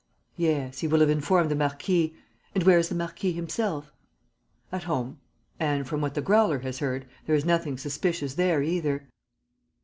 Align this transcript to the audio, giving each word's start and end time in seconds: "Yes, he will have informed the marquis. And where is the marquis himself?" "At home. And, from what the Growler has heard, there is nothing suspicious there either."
"Yes, 0.37 0.79
he 0.79 0.87
will 0.87 1.01
have 1.01 1.11
informed 1.11 1.51
the 1.51 1.55
marquis. 1.55 2.15
And 2.55 2.63
where 2.63 2.79
is 2.79 2.89
the 2.89 2.95
marquis 2.95 3.33
himself?" 3.33 3.91
"At 4.71 4.85
home. 4.85 5.19
And, 5.59 5.87
from 5.87 6.01
what 6.01 6.15
the 6.15 6.23
Growler 6.23 6.57
has 6.61 6.79
heard, 6.79 7.05
there 7.27 7.35
is 7.35 7.45
nothing 7.45 7.77
suspicious 7.77 8.33
there 8.33 8.63
either." 8.63 9.07